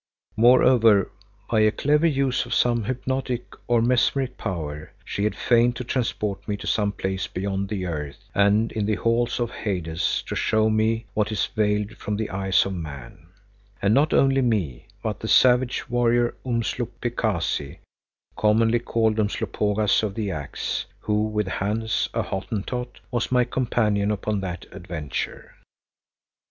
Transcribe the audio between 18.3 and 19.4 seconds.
commonly called